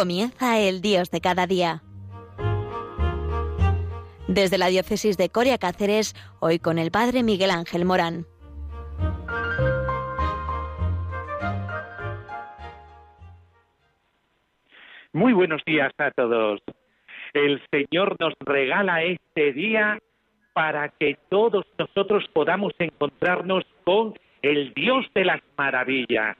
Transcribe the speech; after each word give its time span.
Comienza 0.00 0.58
el 0.58 0.80
Dios 0.80 1.10
de 1.10 1.20
cada 1.20 1.46
día. 1.46 1.82
Desde 4.28 4.56
la 4.56 4.68
diócesis 4.68 5.18
de 5.18 5.28
Coria 5.28 5.58
Cáceres, 5.58 6.14
hoy 6.40 6.58
con 6.58 6.78
el 6.78 6.90
Padre 6.90 7.22
Miguel 7.22 7.50
Ángel 7.50 7.84
Morán. 7.84 8.24
Muy 15.12 15.34
buenos 15.34 15.60
días 15.66 15.92
a 15.98 16.10
todos. 16.12 16.62
El 17.34 17.60
Señor 17.70 18.16
nos 18.18 18.32
regala 18.40 19.02
este 19.02 19.52
día 19.52 19.98
para 20.54 20.88
que 20.88 21.18
todos 21.28 21.66
nosotros 21.78 22.24
podamos 22.32 22.72
encontrarnos 22.78 23.64
con 23.84 24.14
el 24.40 24.72
Dios 24.72 25.04
de 25.14 25.26
las 25.26 25.42
maravillas. 25.58 26.38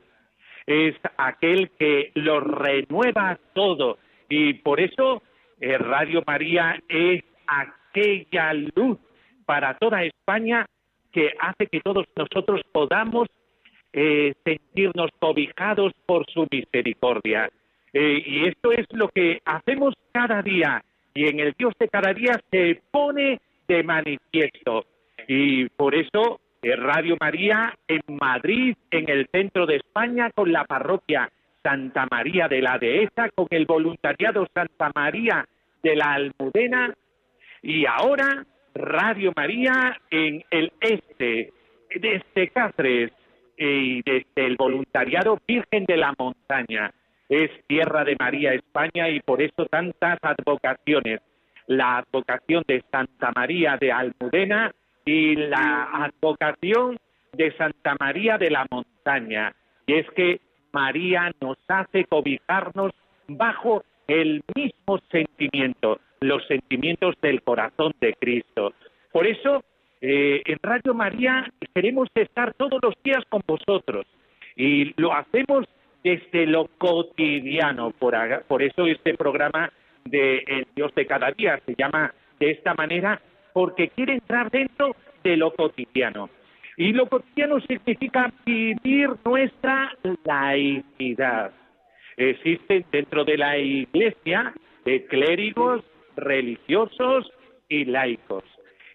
Es 0.71 0.95
aquel 1.17 1.69
que 1.71 2.13
lo 2.15 2.39
renueva 2.39 3.37
todo 3.55 3.99
y 4.29 4.55
por 4.55 4.79
eso 4.79 5.21
eh, 5.61 5.77
Radio 5.77 6.23
María 6.25 6.81
es 6.89 7.25
aquella 7.49 8.55
luz 8.55 8.97
para 9.45 9.77
toda 9.79 10.05
España 10.05 10.65
que 11.11 11.33
hace 11.41 11.67
que 11.67 11.81
todos 11.81 12.07
nosotros 12.15 12.61
podamos 12.71 13.27
eh, 13.93 14.33
sentirnos 14.45 15.11
cobijados 15.19 15.93
por 16.07 16.25
su 16.31 16.47
misericordia. 16.49 17.51
Eh, 17.93 18.23
y 18.25 18.47
esto 18.47 18.71
es 18.71 18.87
lo 18.93 19.09
que 19.09 19.43
hacemos 19.45 19.95
cada 20.13 20.41
día 20.41 20.85
y 21.15 21.27
en 21.27 21.41
el 21.41 21.53
Dios 21.59 21.75
de 21.81 21.89
cada 21.89 22.15
día 22.15 22.41
se 22.49 22.81
pone 22.93 23.41
de 23.67 23.83
manifiesto. 23.83 24.87
Y 25.27 25.69
por 25.71 25.97
eso 25.97 26.41
Radio 26.63 27.17
María 27.19 27.75
en 27.89 28.03
Madrid, 28.09 28.77
en 28.91 29.09
el 29.09 29.27
centro 29.33 29.67
de 29.67 29.77
España, 29.77 30.31
con 30.35 30.53
la 30.53 30.65
parroquia 30.65 31.31
Santa 31.63 32.07
María 32.11 32.49
de 32.49 32.61
la 32.61 32.79
Dehesa, 32.79 33.31
con 33.35 33.47
el 33.51 33.67
voluntariado 33.67 34.47
Santa 34.55 34.91
María 34.95 35.47
de 35.83 35.97
la 35.97 36.13
Almudena 36.13 36.95
y 37.63 37.87
ahora 37.87 38.45
Radio 38.75 39.33
María 39.35 39.99
en 40.11 40.45
el 40.51 40.73
este, 40.81 41.53
desde 41.95 42.49
Cáceres 42.49 43.11
y 43.57 44.03
desde 44.03 44.47
el 44.47 44.57
voluntariado 44.57 45.39
Virgen 45.47 45.85
de 45.87 45.97
la 45.97 46.15
Montaña. 46.19 46.93
Es 47.29 47.51
tierra 47.67 48.05
de 48.05 48.17
María 48.19 48.55
España 48.55 49.09
y 49.09 49.21
por 49.21 49.41
eso 49.41 49.67
tantas 49.67 50.19
advocaciones 50.23 51.21
la 51.67 51.99
advocación 51.99 52.65
de 52.67 52.83
Santa 52.91 53.31
María 53.35 53.77
de 53.81 53.93
Almudena 53.93 54.73
y 55.05 55.37
la 55.37 55.89
advocación 55.93 56.99
de 57.33 57.53
Santa 57.57 57.97
María 57.99 58.39
de 58.39 58.51
la 58.51 58.67
Montaña. 58.71 59.55
Y 59.87 59.95
es 59.95 60.11
que 60.11 60.41
María 60.73 61.33
nos 61.41 61.59
hace 61.69 62.05
cobijarnos 62.05 62.93
bajo 63.29 63.83
el 64.09 64.43
mismo 64.55 64.99
sentimiento, 65.11 66.01
los 66.21 66.47
sentimientos 66.47 67.15
del 67.23 67.43
corazón 67.43 67.93
de 68.01 68.15
Cristo. 68.15 68.73
Por 69.13 69.27
eso, 69.27 69.63
eh, 70.01 70.43
en 70.45 70.59
Radio 70.63 70.95
María 70.95 71.53
queremos 71.75 72.09
estar 72.15 72.55
todos 72.55 72.81
los 72.83 72.95
días 73.03 73.25
con 73.29 73.43
vosotros 73.47 74.07
y 74.57 74.93
lo 75.01 75.13
hacemos 75.13 75.67
desde 76.03 76.47
lo 76.47 76.67
cotidiano. 76.79 77.91
Por, 77.91 78.15
por 78.45 78.63
eso 78.63 78.87
este 78.87 79.15
programa 79.15 79.73
de 80.05 80.39
El 80.47 80.67
Dios 80.75 80.95
de 80.95 81.07
cada 81.07 81.31
día. 81.33 81.61
Se 81.67 81.75
llama 81.77 82.15
de 82.39 82.51
esta 82.51 82.75
manera 82.75 83.21
porque 83.53 83.89
quiere 83.89 84.15
entrar 84.15 84.51
dentro 84.51 84.95
de 85.23 85.37
lo 85.37 85.53
cotidiano. 85.53 86.31
Y 86.77 86.93
lo 86.93 87.07
cotidiano 87.07 87.61
significa 87.61 88.33
vivir 88.45 89.11
nuestra 89.25 89.93
laicidad. 90.25 91.53
Existen 92.17 92.85
dentro 92.91 93.25
de 93.25 93.37
la 93.37 93.59
Iglesia 93.59 94.55
de 94.85 95.07
clérigos, 95.07 95.85
religiosos 96.17 97.31
y 97.69 97.85
laicos. 97.85 98.45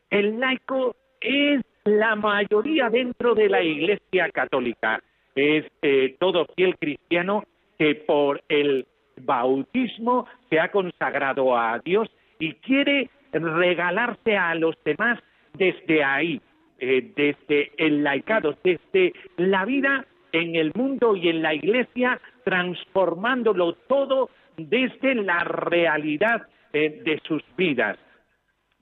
El 0.10 0.40
laico 0.40 0.96
es 1.22 1.62
la 1.84 2.16
mayoría 2.16 2.90
dentro 2.90 3.36
de 3.36 3.50
la 3.50 3.62
Iglesia 3.62 4.30
católica. 4.32 5.02
Es 5.36 5.66
eh, 5.82 6.16
todo 6.20 6.48
fiel 6.56 6.78
cristiano 6.78 7.44
que 7.78 7.96
por 7.96 8.42
el 8.50 8.88
bautismo 9.18 10.26
se 10.50 10.60
ha 10.60 10.72
consagrado 10.72 11.58
a 11.58 11.80
Dios 11.80 12.10
y 12.40 12.54
quiere 12.56 13.10
regalarse 13.40 14.38
a 14.38 14.56
los 14.56 14.76
demás 14.84 15.20
desde 15.54 16.04
ahí, 16.04 16.42
eh, 16.80 17.12
desde 17.16 17.72
el 17.78 18.04
laicado, 18.04 18.56
desde 18.64 19.14
la 19.38 19.66
vida 19.66 20.06
en 20.32 20.56
el 20.56 20.72
mundo 20.76 21.16
y 21.16 21.30
en 21.30 21.42
la 21.42 21.54
iglesia, 21.54 22.20
transformándolo 22.44 23.74
todo 23.88 24.30
desde 24.58 25.16
la 25.16 25.44
realidad 25.44 26.48
eh, 26.74 27.02
de 27.04 27.22
sus 27.26 27.44
vidas. 27.58 27.98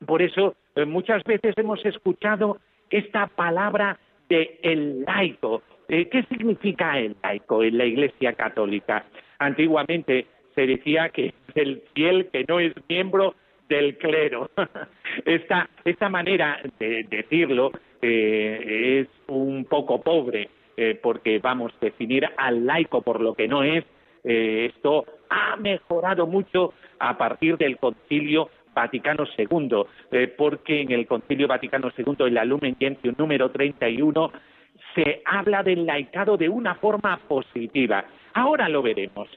Por 0.06 0.22
eso 0.22 0.56
eh, 0.76 0.86
muchas 0.86 1.24
veces 1.24 1.54
hemos 1.58 1.84
escuchado 1.86 2.58
esta 2.90 3.28
palabra 3.28 4.00
de 4.30 4.60
el 4.64 5.04
laico. 5.04 5.62
¿Qué 5.88 6.26
significa 6.30 6.98
el 6.98 7.16
laico 7.22 7.62
en 7.62 7.78
la 7.78 7.86
Iglesia 7.86 8.34
Católica? 8.34 9.06
Antiguamente 9.38 10.26
se 10.56 10.66
decía 10.66 11.10
que 11.10 11.28
es 11.28 11.34
el 11.56 11.84
fiel 11.94 12.30
que 12.32 12.46
no 12.48 12.60
es 12.60 12.74
miembro 12.88 13.36
del 13.70 13.98
clero. 13.98 14.50
esta, 15.26 15.70
esta 15.84 16.10
manera 16.10 16.60
de 16.80 17.04
decirlo 17.10 17.72
eh, 18.02 19.00
es 19.02 19.08
un 19.28 19.66
poco 19.66 20.02
pobre, 20.02 20.50
eh, 20.76 21.00
porque 21.02 21.40
vamos, 21.40 21.72
a 21.74 21.86
definir 21.86 22.28
al 22.38 22.66
laico 22.66 23.02
por 23.02 23.22
lo 23.22 23.34
que 23.34 23.48
no 23.48 23.64
es, 23.64 23.86
eh, 24.24 24.72
esto 24.74 25.06
ha 25.30 25.56
mejorado 25.58 26.28
mucho 26.28 26.74
a 27.00 27.18
partir 27.18 27.58
del 27.58 27.78
concilio 27.78 28.50
Vaticano 28.74 29.26
II, 29.38 29.86
porque 30.36 30.82
en 30.82 30.92
el 30.92 31.06
concilio 31.06 31.48
Vaticano 31.48 31.92
II, 31.96 32.28
en 32.28 32.34
la 32.34 32.44
Lumen 32.44 32.76
Gentium 32.80 33.14
número 33.18 33.52
31, 33.52 34.32
se 34.96 35.22
habla 35.26 35.62
del 35.62 35.86
laicado 35.86 36.38
de 36.38 36.50
una 36.50 36.76
forma 36.76 37.18
positiva. 37.28 38.06
Ahora 38.34 38.70
lo 38.70 38.82
veremos. 38.82 39.30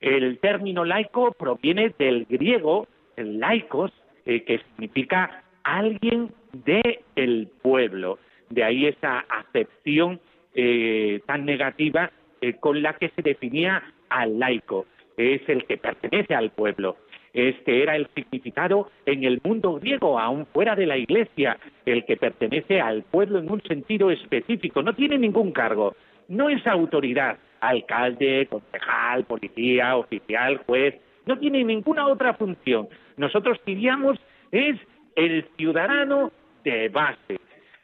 El 0.00 0.38
término 0.38 0.84
laico 0.84 1.32
proviene 1.32 1.92
del 1.98 2.24
griego 2.26 2.86
laicos, 3.26 3.92
eh, 4.26 4.42
que 4.44 4.58
significa 4.58 5.42
alguien 5.64 6.30
del 6.52 7.00
el 7.16 7.48
pueblo. 7.62 8.18
De 8.50 8.64
ahí 8.64 8.86
esa 8.86 9.20
acepción 9.28 10.20
eh, 10.54 11.20
tan 11.26 11.44
negativa 11.44 12.10
eh, 12.40 12.54
con 12.54 12.82
la 12.82 12.94
que 12.94 13.10
se 13.10 13.22
definía 13.22 13.82
al 14.08 14.38
laico. 14.38 14.86
Es 15.16 15.46
el 15.48 15.64
que 15.64 15.76
pertenece 15.76 16.34
al 16.34 16.50
pueblo. 16.50 16.96
Este 17.32 17.82
era 17.82 17.96
el 17.96 18.08
significado 18.14 18.90
en 19.04 19.24
el 19.24 19.40
mundo 19.44 19.74
griego, 19.74 20.18
aún 20.18 20.46
fuera 20.46 20.74
de 20.74 20.86
la 20.86 20.96
iglesia, 20.96 21.58
el 21.84 22.04
que 22.04 22.16
pertenece 22.16 22.80
al 22.80 23.02
pueblo 23.02 23.38
en 23.38 23.50
un 23.50 23.62
sentido 23.62 24.10
específico. 24.10 24.82
No 24.82 24.94
tiene 24.94 25.18
ningún 25.18 25.52
cargo, 25.52 25.94
no 26.28 26.48
es 26.48 26.66
autoridad, 26.66 27.38
alcalde, 27.60 28.46
concejal, 28.50 29.24
policía, 29.24 29.96
oficial, 29.96 30.58
juez, 30.66 30.94
no 31.28 31.38
tiene 31.38 31.62
ninguna 31.62 32.08
otra 32.08 32.34
función. 32.34 32.88
Nosotros 33.18 33.60
diríamos 33.66 34.18
es 34.50 34.76
el 35.14 35.44
ciudadano 35.56 36.32
de 36.64 36.88
base. 36.88 37.38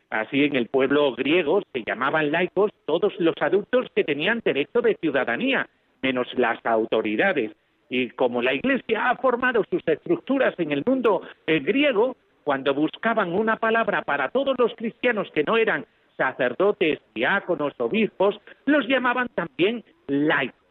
Así 0.09 0.45
en 0.45 0.57
el 0.57 0.69
pueblo 0.69 1.15
griego 1.15 1.63
se 1.73 1.85
llamaban 1.85 2.33
laicos 2.33 2.71
todos 2.87 3.13
los 3.19 3.35
adultos 3.41 3.87
que 3.95 4.03
tenían 4.03 4.41
derecho 4.43 4.81
de 4.81 4.97
ciudadanía, 5.01 5.69
menos 6.03 6.27
las 6.39 6.65
autoridades. 6.65 7.53
Y 7.91 8.09
como 8.11 8.41
la 8.41 8.55
Iglesia 8.55 9.11
ha 9.11 9.17
formado 9.17 9.63
sus 9.71 9.83
estructuras 9.87 10.55
en 10.59 10.73
el 10.73 10.83
mundo 10.87 11.21
griego, 11.47 12.17
cuando 12.45 12.73
buscaban 12.73 13.33
una 13.33 13.57
palabra 13.57 14.03
para 14.03 14.31
todos 14.31 14.55
los 14.59 14.75
cristianos 14.75 15.31
que 15.35 15.45
no 15.45 15.57
eran 15.59 15.85
sacerdotes, 16.17 17.01
diáconos, 17.15 17.75
obispos, 17.79 18.41
los 18.65 18.87
llamaban 18.87 19.29
también 19.35 19.85
laicos. 20.07 20.64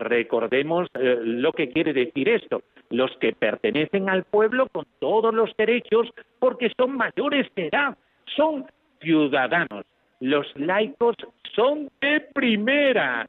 Recordemos 0.00 0.88
eh, 0.94 1.18
lo 1.22 1.52
que 1.52 1.68
quiere 1.68 1.92
decir 1.92 2.28
esto, 2.28 2.62
los 2.88 3.14
que 3.18 3.32
pertenecen 3.32 4.08
al 4.08 4.24
pueblo 4.24 4.66
con 4.72 4.86
todos 4.98 5.32
los 5.32 5.54
derechos 5.56 6.08
porque 6.38 6.72
son 6.76 6.96
mayores 6.96 7.46
de 7.54 7.68
edad, 7.68 7.96
son 8.36 8.66
ciudadanos. 9.00 9.84
Los 10.20 10.46
laicos 10.56 11.16
son 11.54 11.90
de 12.00 12.20
primera. 12.20 13.28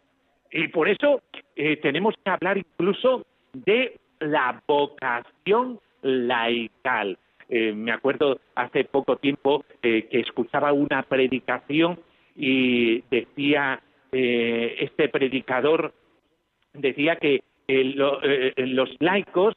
Y 0.51 0.67
por 0.69 0.89
eso 0.89 1.21
eh, 1.55 1.77
tenemos 1.77 2.15
que 2.23 2.31
hablar 2.31 2.57
incluso 2.57 3.25
de 3.53 3.99
la 4.19 4.61
vocación 4.67 5.79
laical. 6.01 7.17
Eh, 7.49 7.73
me 7.73 7.91
acuerdo 7.91 8.39
hace 8.55 8.85
poco 8.85 9.17
tiempo 9.17 9.65
eh, 9.83 10.07
que 10.09 10.21
escuchaba 10.21 10.71
una 10.71 11.03
predicación 11.03 11.99
y 12.35 13.01
decía 13.11 13.81
eh, 14.13 14.77
este 14.79 15.09
predicador 15.09 15.93
decía 16.73 17.15
que 17.17 17.43
los 17.67 18.89
laicos 18.99 19.55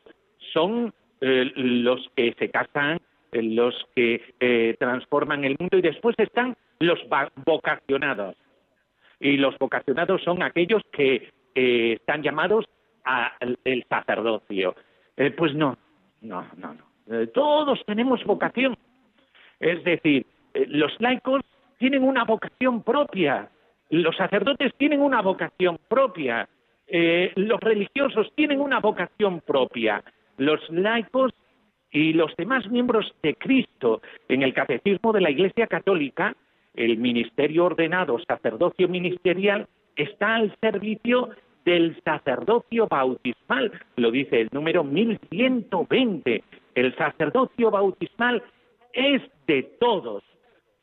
son 0.52 0.92
los 1.20 2.08
que 2.16 2.34
se 2.38 2.50
casan, 2.50 3.00
los 3.32 3.74
que 3.94 4.76
transforman 4.78 5.44
el 5.44 5.56
mundo 5.58 5.78
y 5.78 5.82
después 5.82 6.14
están 6.18 6.56
los 6.80 6.98
vocacionados. 7.44 8.36
Y 9.20 9.36
los 9.36 9.58
vocacionados 9.58 10.22
son 10.22 10.42
aquellos 10.42 10.82
que 10.92 11.30
están 11.54 12.22
llamados 12.22 12.66
al 13.04 13.58
sacerdocio. 13.88 14.74
Eh, 15.16 15.30
pues 15.30 15.54
no, 15.54 15.78
no, 16.20 16.44
no, 16.56 16.74
no. 16.74 16.84
Eh, 17.14 17.28
todos 17.28 17.84
tenemos 17.86 18.24
vocación. 18.24 18.76
Es 19.60 19.82
decir, 19.84 20.26
eh, 20.54 20.66
los 20.68 20.92
laicos 21.00 21.42
tienen 21.78 22.02
una 22.02 22.24
vocación 22.24 22.82
propia, 22.82 23.48
los 23.90 24.16
sacerdotes 24.16 24.72
tienen 24.76 25.00
una 25.00 25.22
vocación 25.22 25.78
propia, 25.88 26.48
los 26.88 27.60
religiosos 27.60 28.32
tienen 28.34 28.60
una 28.60 28.80
vocación 28.80 29.40
propia, 29.40 30.02
los 30.36 30.60
laicos 30.70 31.32
y 31.90 32.12
los 32.12 32.34
demás 32.36 32.68
miembros 32.68 33.14
de 33.22 33.34
Cristo 33.34 34.02
en 34.28 34.42
el 34.42 34.52
catecismo 34.52 35.12
de 35.12 35.20
la 35.20 35.30
Iglesia 35.30 35.66
Católica, 35.66 36.34
el 36.74 36.98
ministerio 36.98 37.66
ordenado, 37.66 38.18
sacerdocio 38.26 38.88
ministerial, 38.88 39.68
está 39.96 40.34
al 40.34 40.54
servicio 40.60 41.30
del 41.64 41.96
sacerdocio 42.04 42.86
bautismal, 42.88 43.72
lo 43.96 44.10
dice 44.10 44.40
el 44.40 44.48
número 44.52 44.84
1120. 44.84 46.42
El 46.74 46.96
sacerdocio 46.96 47.70
bautismal 47.70 48.42
es 48.92 49.22
de 49.46 49.62
todos. 49.80 50.22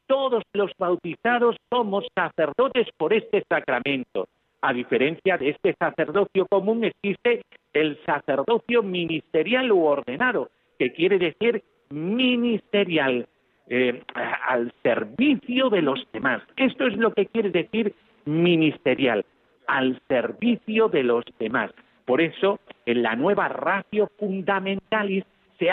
Todos 0.08 0.44
los 0.54 0.72
bautizados 0.78 1.56
somos 1.70 2.06
sacerdotes 2.16 2.88
por 2.98 3.14
este 3.14 3.44
sacramento. 3.48 4.28
A 4.62 4.74
diferencia 4.74 5.38
de 5.38 5.50
este 5.50 5.76
sacerdocio 5.80 6.46
común 6.48 6.84
existe 6.84 7.42
el 7.74 8.00
sacerdocio 8.06 8.84
ministerial 8.84 9.72
u 9.72 9.86
ordenado, 9.86 10.50
que 10.78 10.94
quiere 10.94 11.18
decir 11.18 11.64
ministerial, 11.90 13.28
eh, 13.70 14.04
al 14.48 14.74
servicio 14.84 15.70
de 15.70 15.82
los 15.82 16.06
demás. 16.12 16.44
Esto 16.58 16.88
es 16.88 16.98
lo 16.98 17.14
que 17.14 17.26
quiere 17.28 17.50
decir 17.50 17.96
ministerial 18.26 19.26
al 19.68 20.02
servicio 20.08 20.90
de 20.90 21.04
los 21.04 21.24
demás. 21.40 21.72
Por 22.06 22.22
eso, 22.22 22.60
en 22.86 23.04
la 23.04 23.16
nueva 23.16 23.48
ratio 23.48 24.12
fundamentalis 24.20 25.24
se, 25.58 25.70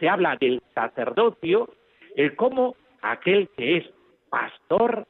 se 0.00 0.08
habla 0.08 0.36
del 0.36 0.62
sacerdocio 0.74 1.68
eh, 2.16 2.34
como 2.34 2.76
aquel 3.02 3.48
que 3.56 3.78
es 3.78 3.84
pastor, 4.30 5.06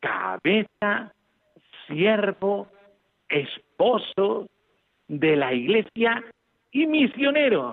cabeza, 0.00 1.12
siervo, 1.86 2.68
esposo 3.28 4.48
de 5.08 5.36
la 5.36 5.52
iglesia 5.52 6.24
y 6.72 6.86
misionero. 6.86 7.72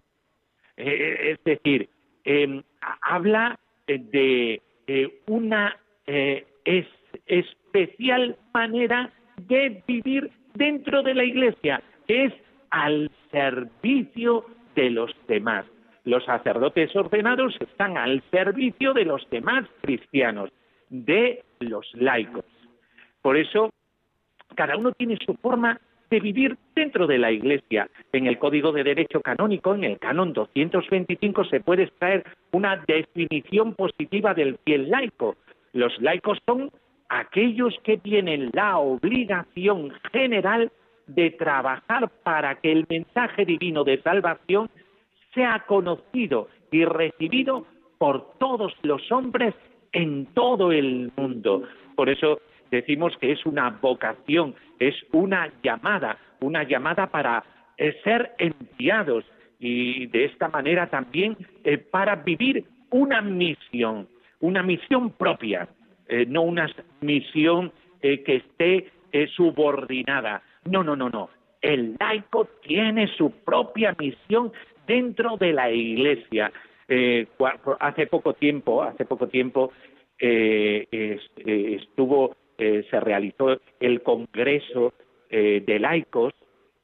Eh, 0.78 1.32
es 1.32 1.44
decir, 1.44 1.90
em, 2.24 2.64
habla 3.02 3.60
de 3.88 4.62
una 5.28 5.76
eh, 6.08 6.46
especial 7.26 8.38
manera 8.54 9.12
de 9.48 9.84
vivir 9.88 10.32
dentro 10.54 11.04
de 11.04 11.14
la 11.14 11.24
iglesia, 11.24 11.82
que 12.08 12.26
es 12.26 12.34
al 12.70 13.12
servicio 13.32 14.46
de 14.76 14.90
los 14.90 15.12
demás. 15.28 15.66
Los 16.04 16.26
sacerdotes 16.26 16.96
ordenados 16.96 17.56
están 17.60 17.98
al 17.98 18.24
servicio 18.32 18.94
de 18.94 19.06
los 19.06 19.30
demás 19.30 19.68
cristianos, 19.82 20.50
de 20.90 21.44
los 21.60 21.88
laicos. 21.94 22.46
Por 23.22 23.38
eso, 23.38 23.72
cada 24.56 24.78
uno 24.78 24.92
tiene 24.92 25.18
su 25.26 25.34
forma 25.36 25.80
de 26.10 26.20
vivir 26.20 26.58
dentro 26.76 27.08
de 27.08 27.18
la 27.18 27.32
Iglesia. 27.32 27.90
En 28.12 28.28
el 28.28 28.38
Código 28.38 28.72
de 28.72 28.84
Derecho 28.84 29.22
Canónico, 29.22 29.74
en 29.74 29.86
el 29.86 29.98
Canon 29.98 30.34
225, 30.34 31.46
se 31.46 31.62
puede 31.62 31.84
extraer 31.84 32.26
una 32.52 32.84
definición 32.86 33.74
positiva 33.76 34.34
del 34.34 34.58
fiel 34.66 34.90
laico. 34.90 35.38
Los 35.74 36.00
laicos 36.02 36.38
son 36.46 36.70
aquellos 37.08 37.74
que 37.84 37.98
tienen 37.98 38.50
la 38.54 38.78
obligación 38.78 39.92
general 40.12 40.72
de 41.08 41.32
trabajar 41.32 42.10
para 42.24 42.56
que 42.56 42.72
el 42.72 42.86
mensaje 42.90 43.46
divino 43.46 43.84
de 43.84 44.02
salvación 44.02 44.70
sea 45.34 45.64
conocido 45.66 46.50
y 46.72 46.86
recibido 46.86 47.66
por 47.98 48.38
todos 48.38 48.74
los 48.84 49.12
hombres 49.12 49.54
en 49.94 50.26
todo 50.34 50.72
el 50.72 51.12
mundo. 51.16 51.64
Por 51.96 52.10
eso 52.10 52.40
decimos 52.72 53.16
que 53.18 53.32
es 53.34 53.46
una 53.46 53.70
vocación, 53.70 54.56
es 54.80 54.96
una 55.12 55.52
llamada, 55.62 56.18
una 56.40 56.64
llamada 56.64 57.08
para 57.08 57.44
eh, 57.78 57.98
ser 58.04 58.34
enviados 58.38 59.26
y 59.60 60.06
de 60.08 60.26
esta 60.26 60.48
manera 60.50 60.88
también 60.88 61.36
eh, 61.64 61.80
para 61.80 62.16
vivir 62.18 62.64
una 62.92 63.22
misión, 63.22 64.08
una 64.40 64.62
misión 64.62 65.12
propia. 65.12 65.68
Eh, 66.08 66.26
no 66.28 66.42
una 66.44 66.70
misión 67.00 67.72
que 68.02 68.36
esté 68.36 68.92
subordinada. 69.36 70.42
No, 70.66 70.84
no, 70.84 70.96
no, 70.96 71.10
no. 71.10 71.30
El 71.62 71.96
laico 72.00 72.46
tiene 72.62 73.08
su 73.16 73.32
propia 73.46 73.96
misión 73.98 74.52
dentro 74.88 75.38
de 75.38 75.54
la 75.54 75.72
Iglesia. 75.72 76.52
hace 77.80 78.08
poco 78.08 78.34
tiempo, 78.34 78.82
hace 78.82 79.06
poco 79.06 79.28
tiempo 79.28 79.72
estuvo, 80.92 82.36
se 82.58 83.00
realizó 83.00 83.60
el 83.80 84.02
Congreso 84.02 84.94
de 85.30 85.80
Laicos 85.80 86.34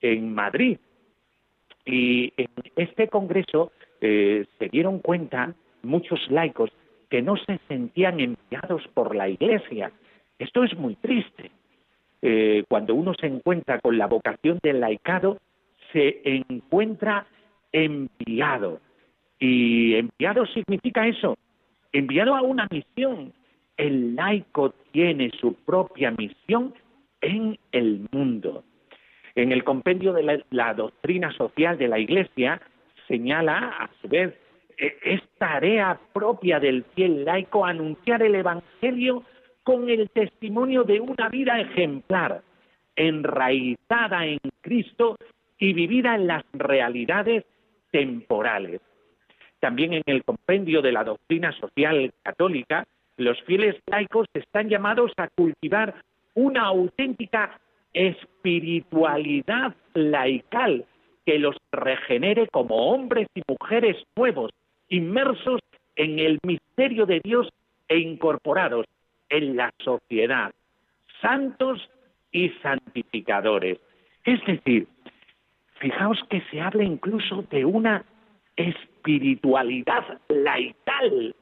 en 0.01 0.33
Madrid 0.33 0.77
y 1.85 2.33
en 2.37 2.47
este 2.75 3.07
Congreso 3.09 3.71
se 3.99 4.69
dieron 4.71 4.99
cuenta 4.99 5.53
muchos 5.83 6.19
laicos 6.29 6.71
que 7.09 7.21
no 7.21 7.37
se 7.37 7.59
sentían 7.67 8.19
enviados 8.19 8.87
por 8.93 9.15
la 9.15 9.29
Iglesia. 9.29 9.91
Esto 10.39 10.63
es 10.63 10.77
muy 10.77 10.95
triste. 10.95 11.51
Eh, 12.21 12.63
cuando 12.67 12.95
uno 12.95 13.13
se 13.13 13.27
encuentra 13.27 13.79
con 13.79 13.97
la 13.97 14.07
vocación 14.07 14.59
del 14.61 14.81
laicado, 14.81 15.37
se 15.93 16.21
encuentra 16.23 17.27
enviado. 17.71 18.79
Y 19.39 19.95
enviado 19.95 20.45
significa 20.47 21.07
eso, 21.07 21.37
enviado 21.93 22.35
a 22.35 22.41
una 22.41 22.67
misión. 22.69 23.33
El 23.77 24.15
laico 24.15 24.73
tiene 24.91 25.31
su 25.39 25.53
propia 25.53 26.11
misión 26.11 26.73
en 27.21 27.57
el 27.71 28.07
mundo. 28.11 28.63
En 29.35 29.51
el 29.51 29.63
compendio 29.63 30.13
de 30.13 30.43
la, 30.49 30.73
doctrina 30.73 31.31
social 31.31 31.77
de 31.77 31.87
la 31.87 31.99
Iglesia 31.99 32.59
señala, 33.07 33.75
a 33.79 33.89
su 34.01 34.07
vez, 34.07 34.33
e, 34.77 34.97
es 35.03 35.21
tarea 35.37 35.99
propia 36.11 36.59
del 36.59 36.83
fiel 36.95 37.23
laico 37.23 37.63
anunciar 37.63 38.23
el 38.23 38.33
Evangelio 38.33 39.23
con 39.63 39.89
el 39.89 40.09
testimonio 40.09 40.83
de 40.83 40.99
una 40.99 41.29
vida 41.29 41.59
ejemplar, 41.59 42.41
enraizada 42.95 44.25
en 44.25 44.39
Cristo 44.61 45.17
y 45.59 45.73
vivida 45.73 46.15
en 46.15 46.27
las 46.27 46.43
realidades 46.53 47.45
temporales. 47.91 48.81
También 49.59 49.93
en 49.93 50.03
el 50.05 50.23
compendio 50.23 50.81
de 50.81 50.91
la 50.91 51.03
doctrina 51.03 51.51
social 51.53 52.11
católica, 52.23 52.85
los 53.17 53.41
fieles 53.43 53.75
laicos 53.87 54.27
están 54.33 54.69
llamados 54.69 55.11
a 55.17 55.27
cultivar 55.27 55.95
una 56.35 56.63
auténtica 56.65 57.59
espiritualidad 57.93 59.75
laical 59.93 60.85
que 61.25 61.39
los 61.39 61.55
regenere 61.71 62.47
como 62.47 62.91
hombres 62.93 63.27
y 63.35 63.41
mujeres 63.47 63.97
nuevos, 64.15 64.51
inmersos 64.87 65.59
en 65.95 66.19
el 66.19 66.37
misterio 66.43 67.05
de 67.05 67.19
Dios 67.23 67.49
e 67.89 67.97
incorporados 67.97 68.85
en 69.29 69.57
la 69.57 69.71
sociedad, 69.79 70.53
santos 71.21 71.89
y 72.31 72.49
santificadores. 72.61 73.79
Es 74.23 74.39
decir, 74.45 74.87
fijaos 75.79 76.19
que 76.29 76.41
se 76.51 76.61
habla 76.61 76.83
incluso 76.83 77.43
de 77.49 77.65
una 77.65 78.05
espiritualidad 78.55 80.19
laical. 80.29 81.35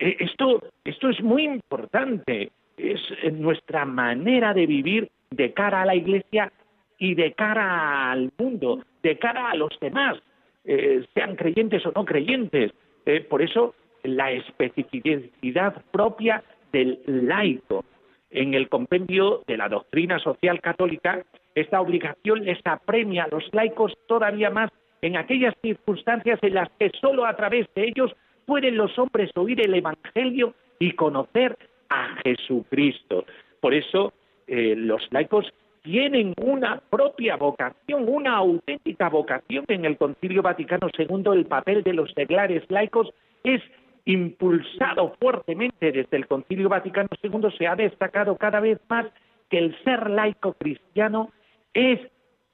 E, 0.00 0.16
esto, 0.18 0.62
esto 0.84 1.10
es 1.10 1.22
muy 1.22 1.44
importante, 1.44 2.50
es 2.76 3.00
nuestra 3.34 3.84
manera 3.84 4.54
de 4.54 4.66
vivir 4.66 5.10
de 5.30 5.52
cara 5.52 5.82
a 5.82 5.86
la 5.86 5.94
Iglesia 5.94 6.50
y 6.98 7.14
de 7.14 7.32
cara 7.32 8.10
al 8.10 8.32
mundo, 8.38 8.82
de 9.02 9.18
cara 9.18 9.50
a 9.50 9.54
los 9.54 9.78
demás. 9.80 10.18
Eh, 10.64 11.04
sean 11.14 11.36
creyentes 11.36 11.84
o 11.86 11.92
no 11.94 12.04
creyentes. 12.04 12.72
Eh, 13.06 13.20
por 13.20 13.42
eso 13.42 13.74
la 14.02 14.32
especificidad 14.32 15.82
propia 15.90 16.42
del 16.72 17.00
laico. 17.06 17.84
En 18.30 18.54
el 18.54 18.68
compendio 18.68 19.42
de 19.46 19.56
la 19.56 19.68
doctrina 19.68 20.18
social 20.18 20.60
católica, 20.60 21.24
esta 21.54 21.80
obligación 21.80 22.44
les 22.44 22.60
apremia 22.64 23.24
a 23.24 23.28
los 23.28 23.52
laicos 23.52 23.92
todavía 24.06 24.50
más 24.50 24.70
en 25.02 25.16
aquellas 25.16 25.54
circunstancias 25.62 26.38
en 26.42 26.54
las 26.54 26.70
que 26.78 26.90
sólo 27.00 27.24
a 27.24 27.34
través 27.34 27.66
de 27.74 27.88
ellos 27.88 28.14
pueden 28.50 28.76
los 28.76 28.98
hombres 28.98 29.30
oír 29.36 29.60
el 29.60 29.74
Evangelio 29.74 30.54
y 30.80 30.90
conocer 30.94 31.56
a 31.88 32.16
Jesucristo. 32.24 33.24
Por 33.60 33.72
eso 33.74 34.12
eh, 34.48 34.74
los 34.76 35.06
laicos 35.12 35.46
tienen 35.82 36.34
una 36.42 36.80
propia 36.90 37.36
vocación, 37.36 38.08
una 38.08 38.34
auténtica 38.38 39.08
vocación 39.08 39.66
en 39.68 39.84
el 39.84 39.96
Concilio 39.96 40.42
Vaticano 40.42 40.88
II. 40.98 41.22
El 41.32 41.46
papel 41.46 41.84
de 41.84 41.92
los 41.92 42.10
seglares 42.10 42.64
laicos 42.70 43.14
es 43.44 43.62
impulsado 44.04 45.14
fuertemente 45.20 45.92
desde 45.92 46.16
el 46.16 46.26
Concilio 46.26 46.68
Vaticano 46.68 47.08
II. 47.22 47.54
Se 47.56 47.68
ha 47.68 47.76
destacado 47.76 48.36
cada 48.36 48.58
vez 48.58 48.80
más 48.88 49.06
que 49.48 49.58
el 49.58 49.80
ser 49.84 50.10
laico 50.10 50.54
cristiano 50.54 51.30
es 51.72 52.00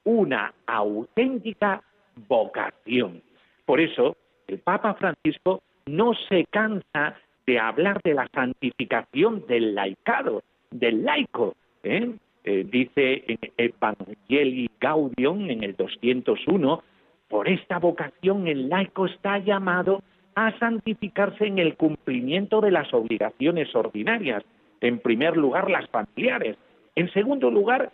una 0.04 0.52
auténtica 0.66 1.82
vocación. 2.28 3.22
Por 3.64 3.80
eso, 3.80 4.14
el 4.46 4.58
Papa 4.58 4.92
Francisco 4.92 5.62
no 5.86 6.14
se 6.28 6.44
cansa 6.46 7.16
de 7.46 7.58
hablar 7.58 8.00
de 8.02 8.14
la 8.14 8.28
santificación 8.34 9.46
del 9.46 9.74
laicado, 9.74 10.42
del 10.70 11.04
laico. 11.04 11.54
¿eh? 11.84 12.12
Eh, 12.44 12.66
dice 12.68 13.24
en 13.26 13.38
Evangelii 13.56 14.70
Gaudium, 14.80 15.50
en 15.50 15.62
el 15.62 15.76
201, 15.76 16.82
por 17.28 17.48
esta 17.48 17.78
vocación 17.78 18.46
el 18.46 18.68
laico 18.68 19.06
está 19.06 19.38
llamado 19.38 20.02
a 20.34 20.56
santificarse 20.58 21.46
en 21.46 21.58
el 21.58 21.76
cumplimiento 21.76 22.60
de 22.60 22.70
las 22.70 22.92
obligaciones 22.92 23.74
ordinarias, 23.74 24.44
en 24.80 24.98
primer 24.98 25.36
lugar 25.36 25.70
las 25.70 25.88
familiares, 25.88 26.56
en 26.94 27.10
segundo 27.12 27.50
lugar, 27.50 27.90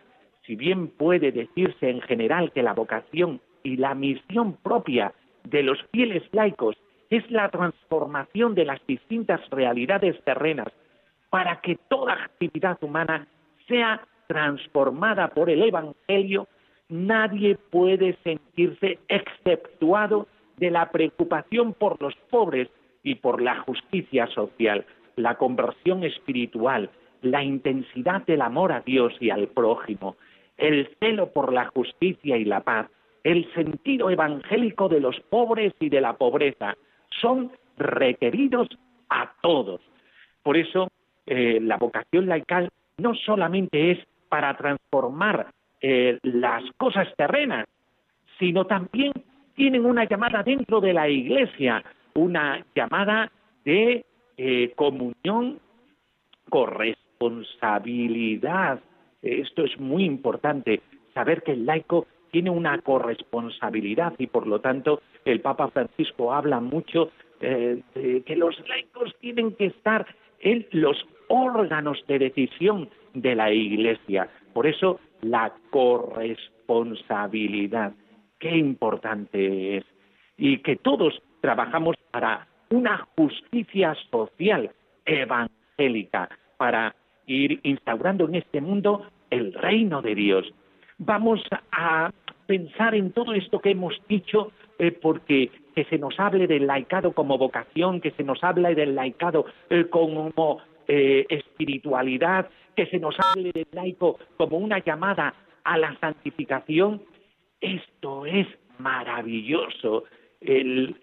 si 0.47 0.57
bien 0.57 0.89
puede 0.89 1.31
decirse 1.31 1.89
en 1.89 2.01
general 2.01 2.53
que 2.53 2.63
la 2.63 2.75
vocación 2.75 3.41
y 3.63 3.77
la 3.77 3.95
misión 3.95 4.55
propia 4.55 5.13
de 5.45 5.63
los 5.63 5.79
fieles 5.93 6.23
laicos 6.33 6.77
es 7.17 7.31
la 7.31 7.49
transformación 7.51 8.55
de 8.55 8.65
las 8.65 8.85
distintas 8.87 9.41
realidades 9.51 10.23
terrenas 10.25 10.69
para 11.31 11.61
que 11.61 11.79
toda 11.89 12.15
actividad 12.15 12.79
humana 12.83 13.27
sea 13.69 14.07
transformada 14.27 15.29
por 15.29 15.51
el 15.51 15.63
Evangelio, 15.63 16.49
nadie 16.89 17.57
puede 17.71 18.17
sentirse 18.23 18.99
exceptuado 19.09 20.27
de 20.57 20.71
la 20.71 20.91
preocupación 20.91 21.75
por 21.75 22.01
los 22.01 22.15
pobres 22.31 22.69
y 23.03 23.17
por 23.17 23.43
la 23.43 23.61
justicia 23.61 24.27
social, 24.29 24.87
la 25.17 25.37
conversión 25.37 26.05
espiritual, 26.05 26.91
la 27.21 27.43
intensidad 27.43 28.25
del 28.27 28.41
amor 28.41 28.73
a 28.73 28.81
Dios 28.81 29.13
y 29.21 29.31
al 29.31 29.49
prójimo, 29.49 30.17
el 30.57 30.89
celo 30.99 31.33
por 31.33 31.53
la 31.53 31.67
justicia 31.67 32.37
y 32.37 32.45
la 32.45 32.61
paz, 32.61 32.89
el 33.25 33.53
sentido 33.55 34.09
evangélico 34.11 34.89
de 34.89 35.01
los 35.01 35.21
pobres 35.29 35.75
y 35.79 35.89
de 35.89 36.01
la 36.01 36.15
pobreza, 36.15 36.77
son 37.21 37.53
requeridos 37.77 38.69
a 39.09 39.33
todos. 39.41 39.81
Por 40.43 40.57
eso, 40.57 40.89
eh, 41.27 41.61
la 41.61 41.77
vocación 41.77 42.27
laical 42.27 42.69
no 42.99 43.15
solamente 43.15 43.93
es 43.93 43.99
para 44.29 44.57
transformar 44.57 45.53
eh, 45.81 46.19
las 46.23 46.65
cosas 46.77 47.07
terrenas, 47.17 47.67
sino 48.39 48.67
también 48.67 49.13
tienen 49.55 49.85
una 49.85 50.05
llamada 50.05 50.43
dentro 50.43 50.81
de 50.81 50.95
la 50.95 51.09
Iglesia, 51.09 51.85
una 52.15 52.65
llamada 52.75 53.31
de 53.65 54.05
eh, 54.37 54.73
comunión, 54.75 55.61
corresponsabilidad. 56.49 58.81
Esto 59.21 59.65
es 59.65 59.79
muy 59.79 60.05
importante, 60.05 60.81
saber 61.15 61.43
que 61.43 61.53
el 61.53 61.67
laico 61.67 62.09
tiene 62.31 62.49
una 62.51 62.79
corresponsabilidad 62.79 64.15
y 64.19 64.27
por 64.27 64.47
lo 64.47 64.61
tanto 64.61 65.03
el 65.25 65.41
Papa 65.41 65.69
Francisco 65.69 66.33
habla 66.33 66.61
mucho 66.61 67.11
eh, 67.41 67.83
de 67.95 68.23
que 68.23 68.37
los 68.37 68.57
laicos 68.69 69.15
tienen 69.21 69.57
que 69.57 69.67
estar 69.67 70.07
en 70.41 70.67
los 70.73 71.05
órganos 71.29 72.03
de 72.07 72.19
decisión 72.19 72.89
de 73.15 73.35
la 73.35 73.51
Iglesia. 73.53 74.29
Por 74.53 74.67
eso 74.67 75.01
la 75.23 75.55
corresponsabilidad, 75.71 77.95
qué 78.39 78.55
importante 78.57 79.79
es. 79.79 79.85
Y 80.37 80.59
que 80.59 80.77
todos 80.77 81.23
trabajamos 81.41 81.97
para 82.11 82.47
una 82.71 83.09
justicia 83.17 83.97
social 84.11 84.71
evangélica, 85.05 86.29
para 86.57 86.95
ir 87.27 87.61
instaurando 87.63 88.27
en 88.29 88.37
este 88.37 88.61
mundo 88.61 89.07
el 89.31 89.53
reino 89.55 90.03
de 90.03 90.15
Dios. 90.15 90.53
Vamos 90.99 91.41
a 91.71 92.13
pensar 92.47 92.95
en 92.95 93.13
todo 93.13 93.35
esto 93.35 93.61
que 93.61 93.71
hemos 93.71 93.95
dicho, 94.09 94.53
eh, 94.79 94.93
porque 94.93 95.51
que 95.75 95.85
se 95.85 95.99
nos 95.99 96.19
hable 96.19 96.47
del 96.47 96.67
laicado 96.67 97.13
como 97.13 97.39
vocación, 97.39 98.01
que 98.01 98.11
se 98.13 98.25
nos 98.25 98.43
hable 98.45 98.75
del 98.75 98.95
laicado 98.95 99.47
eh, 99.71 99.87
como 99.89 100.61
eh, 100.89 101.27
espiritualidad, 101.29 102.51
que 102.77 102.87
se 102.87 102.99
nos 102.99 103.17
hable 103.19 103.53
del 103.53 103.69
laico 103.73 104.19
como 104.37 104.59
una 104.59 104.79
llamada 104.79 105.35
a 105.65 105.79
la 105.79 105.99
santificación, 106.01 107.03
esto 107.61 108.27
es 108.27 108.47
maravilloso, 108.79 110.05
el 110.41 110.97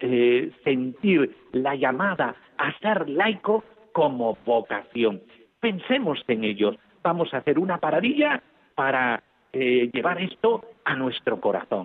sentir 0.64 1.34
la 1.52 1.74
llamada 1.74 2.36
a 2.58 2.78
ser 2.80 3.08
laico 3.08 3.64
como 3.92 4.36
vocación. 4.44 5.22
Pensemos 5.60 6.22
en 6.28 6.44
ello. 6.44 6.76
Vamos 7.02 7.32
a 7.32 7.38
hacer 7.38 7.58
una 7.58 7.78
paradilla 7.78 8.42
para 8.74 9.22
eh, 9.52 9.90
llevar 9.92 10.20
esto 10.20 10.64
a 10.90 10.96
nuestro 10.96 11.40
corazón. 11.40 11.84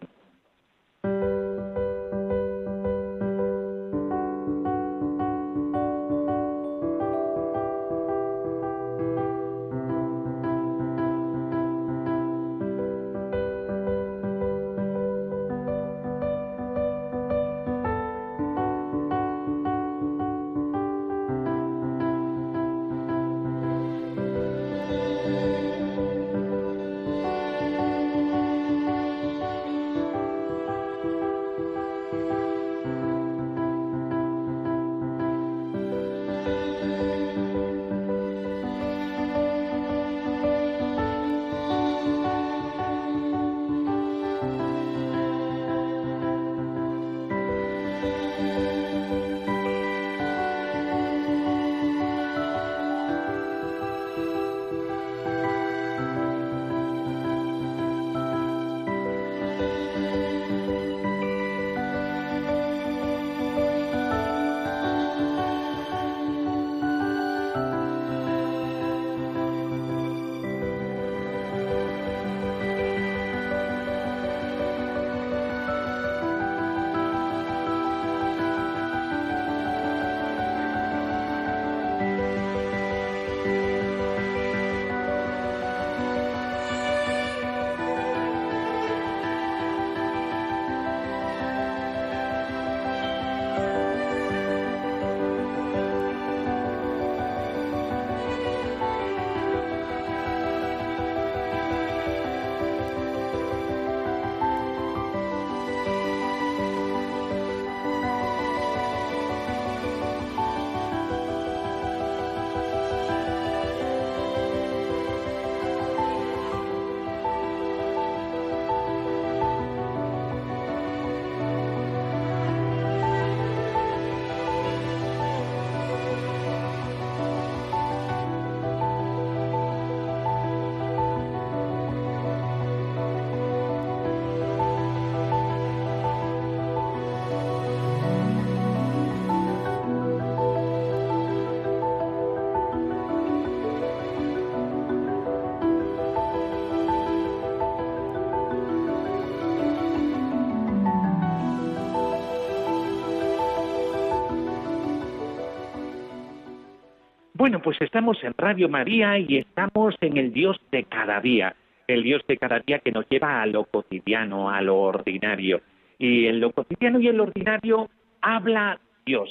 Bueno, 157.45 157.61
pues 157.61 157.79
estamos 157.79 158.17
en 158.23 158.33
Radio 158.35 158.67
María 158.67 159.19
y 159.19 159.37
estamos 159.37 159.93
en 160.01 160.17
el 160.17 160.33
Dios 160.33 160.59
de 160.71 160.85
cada 160.85 161.21
día, 161.21 161.55
el 161.87 162.01
Dios 162.01 162.23
de 162.27 162.37
cada 162.37 162.59
día 162.59 162.79
que 162.79 162.91
nos 162.91 163.07
lleva 163.07 163.39
a 163.39 163.45
lo 163.45 163.65
cotidiano, 163.65 164.49
a 164.49 164.63
lo 164.63 164.77
ordinario. 164.77 165.61
Y 165.99 166.25
en 166.25 166.39
lo 166.39 166.51
cotidiano 166.53 166.99
y 166.99 167.07
en 167.07 167.17
lo 167.17 167.25
ordinario 167.25 167.87
habla 168.19 168.79
Dios. 169.05 169.29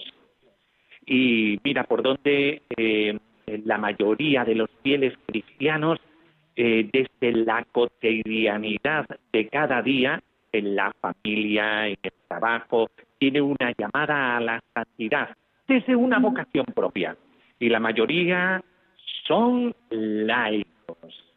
Y 1.05 1.59
mira 1.65 1.83
por 1.83 2.05
dónde 2.05 2.63
eh, 2.77 3.19
la 3.65 3.79
mayoría 3.79 4.45
de 4.45 4.55
los 4.55 4.71
fieles 4.85 5.15
cristianos, 5.27 5.99
eh, 6.55 6.89
desde 6.93 7.37
la 7.37 7.67
cotidianidad 7.73 9.07
de 9.33 9.49
cada 9.49 9.83
día, 9.83 10.23
en 10.53 10.77
la 10.77 10.93
familia, 11.01 11.89
en 11.89 11.97
el 12.01 12.13
trabajo, 12.29 12.89
tiene 13.19 13.41
una 13.41 13.73
llamada 13.77 14.37
a 14.37 14.41
la 14.41 14.61
santidad 14.73 15.31
desde 15.67 15.97
una 15.97 16.21
vocación 16.21 16.67
propia. 16.67 17.17
Y 17.65 17.71
la 17.71 17.81
mayoría 17.81 18.63
son 19.27 19.75
laicos, 19.89 21.35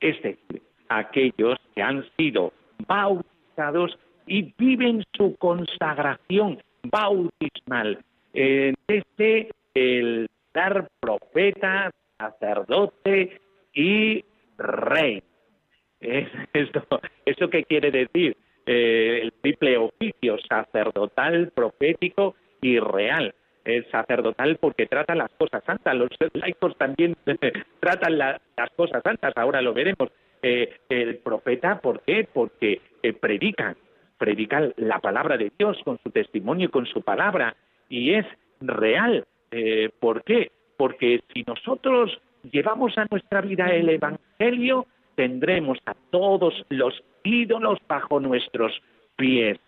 es 0.00 0.20
decir, 0.24 0.60
aquellos 0.88 1.56
que 1.72 1.82
han 1.82 2.04
sido 2.16 2.52
bautizados 2.88 3.96
y 4.26 4.52
viven 4.58 5.04
su 5.16 5.36
consagración 5.36 6.60
bautismal 6.82 8.04
eh, 8.34 8.74
desde 8.88 9.52
el 9.74 10.26
dar 10.52 10.88
profeta, 10.98 11.92
sacerdote 12.18 13.40
y 13.72 14.24
rey. 14.56 15.22
esto, 16.00 16.82
¿Eso 17.24 17.48
qué 17.50 17.62
quiere 17.62 17.92
decir? 17.92 18.36
Eh, 18.66 19.20
el 19.22 19.32
triple 19.34 19.76
oficio 19.76 20.38
sacerdotal, 20.48 21.52
profético 21.54 22.34
y 22.60 22.80
real. 22.80 23.32
El 23.68 23.84
sacerdotal 23.90 24.56
porque 24.56 24.86
trata 24.86 25.14
las 25.14 25.30
cosas 25.32 25.62
santas, 25.64 25.94
los 25.94 26.08
laicos 26.32 26.74
también 26.78 27.14
tratan 27.80 28.16
las 28.16 28.40
cosas 28.76 29.02
santas, 29.02 29.34
ahora 29.36 29.60
lo 29.60 29.74
veremos. 29.74 30.08
Eh, 30.42 30.78
el 30.88 31.18
profeta, 31.18 31.78
¿por 31.78 32.00
qué? 32.00 32.26
Porque 32.32 32.80
eh, 33.02 33.12
predica, 33.12 33.76
predica 34.16 34.70
la 34.76 35.00
palabra 35.00 35.36
de 35.36 35.52
Dios 35.58 35.76
con 35.84 35.98
su 36.02 36.10
testimonio 36.10 36.68
y 36.68 36.70
con 36.70 36.86
su 36.86 37.02
palabra, 37.02 37.56
y 37.90 38.14
es 38.14 38.24
real. 38.60 39.26
¿Por 40.00 40.24
qué? 40.24 40.50
Porque 40.78 41.20
si 41.34 41.42
nosotros 41.46 42.20
llevamos 42.50 42.96
a 42.96 43.06
nuestra 43.10 43.42
vida 43.42 43.66
el 43.68 43.90
Evangelio, 43.90 44.86
tendremos 45.14 45.78
a 45.84 45.94
todos 46.10 46.64
los 46.70 47.02
ídolos 47.22 47.78
bajo 47.86 48.18
nuestros 48.18 48.80
pies. 49.16 49.58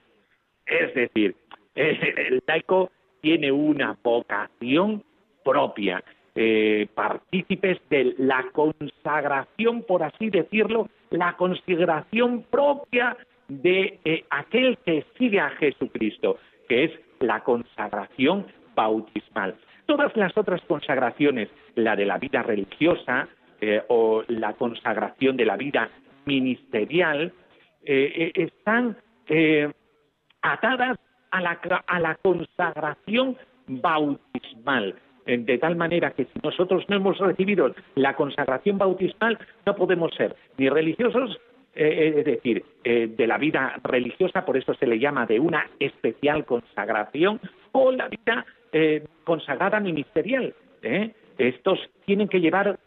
Es 0.64 0.94
decir, 0.94 1.34
el 1.74 2.42
laico 2.46 2.90
tiene 3.20 3.52
una 3.52 3.96
vocación 4.02 5.02
propia, 5.44 6.02
eh, 6.34 6.86
partícipes 6.94 7.78
de 7.88 8.14
la 8.18 8.44
consagración, 8.52 9.82
por 9.82 10.02
así 10.02 10.30
decirlo, 10.30 10.88
la 11.10 11.36
consagración 11.36 12.44
propia 12.50 13.16
de 13.48 13.98
eh, 14.04 14.24
aquel 14.30 14.78
que 14.78 15.04
sigue 15.18 15.40
a 15.40 15.50
Jesucristo, 15.50 16.38
que 16.68 16.84
es 16.84 16.92
la 17.20 17.42
consagración 17.42 18.46
bautismal. 18.74 19.56
Todas 19.86 20.16
las 20.16 20.36
otras 20.36 20.60
consagraciones, 20.62 21.48
la 21.74 21.96
de 21.96 22.06
la 22.06 22.18
vida 22.18 22.42
religiosa 22.42 23.28
eh, 23.60 23.82
o 23.88 24.22
la 24.28 24.54
consagración 24.54 25.36
de 25.36 25.44
la 25.44 25.56
vida 25.56 25.90
ministerial, 26.24 27.32
eh, 27.84 28.32
eh, 28.34 28.46
están 28.46 28.96
atadas 30.42 30.96
a 31.30 31.40
la, 31.40 31.60
a 31.86 32.00
la 32.00 32.14
consagración 32.16 33.36
bautismal 33.66 34.96
de 35.26 35.58
tal 35.58 35.76
manera 35.76 36.10
que 36.10 36.24
si 36.24 36.40
nosotros 36.42 36.84
no 36.88 36.96
hemos 36.96 37.18
recibido 37.18 37.72
la 37.94 38.16
consagración 38.16 38.78
bautismal, 38.78 39.38
no 39.64 39.76
podemos 39.76 40.12
ser 40.14 40.34
ni 40.56 40.68
religiosos, 40.68 41.38
es 41.72 42.24
decir, 42.24 42.64
de 42.82 43.26
la 43.28 43.38
vida 43.38 43.78
religiosa, 43.84 44.44
por 44.44 44.56
eso 44.56 44.74
se 44.74 44.86
le 44.86 44.98
llama 44.98 45.26
de 45.26 45.38
una 45.38 45.68
especial 45.78 46.44
consagración, 46.44 47.40
o 47.70 47.92
la 47.92 48.08
vida 48.08 48.44
consagrada 49.22 49.78
ministerial. 49.78 50.52
Estos 51.38 51.78
tienen 52.06 52.26
que 52.26 52.40
llevar 52.40 52.78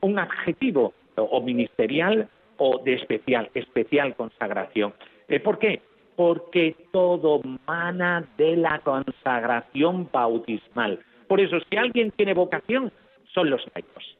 un 0.00 0.18
adjetivo 0.18 0.94
o 1.16 1.40
ministerial 1.40 2.28
o 2.58 2.80
de 2.84 2.94
especial, 2.94 3.50
especial 3.54 4.14
consagración. 4.16 4.94
Eh, 5.28 5.40
¿Por 5.40 5.58
qué? 5.58 5.80
Porque 6.18 6.74
todo 6.90 7.40
mana 7.64 8.26
de 8.36 8.56
la 8.56 8.80
consagración 8.80 10.08
bautismal. 10.12 10.98
Por 11.28 11.40
eso, 11.40 11.58
si 11.70 11.76
alguien 11.76 12.10
tiene 12.10 12.34
vocación, 12.34 12.90
son 13.32 13.50
los 13.50 13.64
laicos. 13.72 14.16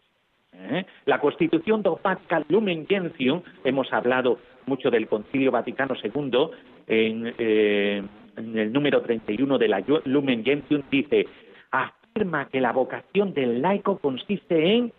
¿Eh? 0.53 0.87
La 1.07 1.19
Constitución 1.19 1.83
dogmática 1.83 2.45
Lumen 2.49 2.87
Gentium, 2.87 3.43
hemos 3.65 3.93
hablado 3.93 4.39
mucho 4.67 4.93
del 4.93 5.09
Concilio 5.09 5.51
Vaticano 5.51 5.97
II, 6.01 6.51
en, 6.87 7.35
eh, 7.37 8.05
en 8.37 8.59
el 8.59 8.73
número 8.73 9.03
31 9.03 9.59
de 9.59 9.67
la 9.67 9.83
Lumen 10.05 10.45
Gentium 10.45 10.83
dice, 10.93 11.27
afirma 11.73 12.49
que 12.49 12.61
la 12.61 12.71
vocación 12.71 13.35
del 13.35 13.61
laico 13.61 13.99
consiste 13.99 14.77
en 14.77 14.93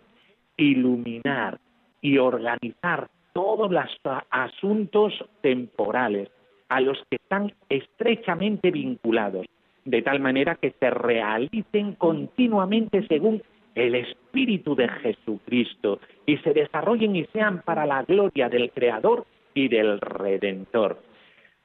iluminar 0.58 1.58
y 2.02 2.18
organizar 2.18 3.08
todos 3.32 3.70
los 3.70 3.88
asuntos 4.30 5.14
temporales 5.40 6.28
a 6.70 6.80
los 6.80 6.98
que 7.10 7.16
están 7.16 7.52
estrechamente 7.68 8.70
vinculados, 8.70 9.46
de 9.84 10.02
tal 10.02 10.20
manera 10.20 10.54
que 10.54 10.72
se 10.78 10.88
realicen 10.88 11.94
continuamente 11.94 13.06
según 13.08 13.42
el 13.74 13.94
Espíritu 13.96 14.74
de 14.74 14.88
Jesucristo 14.88 16.00
y 16.26 16.38
se 16.38 16.52
desarrollen 16.52 17.16
y 17.16 17.24
sean 17.26 17.62
para 17.62 17.86
la 17.86 18.02
gloria 18.04 18.48
del 18.48 18.70
Creador 18.70 19.26
y 19.52 19.68
del 19.68 20.00
Redentor. 20.00 21.02